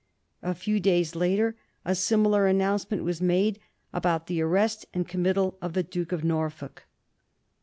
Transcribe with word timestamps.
A 0.41 0.55
few 0.55 0.79
days 0.79 1.15
after, 1.15 1.55
a 1.85 1.93
similar 1.93 2.47
announcement 2.47 3.03
was 3.03 3.21
made 3.21 3.59
about 3.93 4.25
the 4.25 4.41
arrest 4.41 4.87
and 4.95 5.07
com 5.07 5.23
mittal 5.25 5.57
of 5.61 5.73
the 5.73 5.83
Duke 5.83 6.11
of 6.11 6.23
Norfolk. 6.23 6.87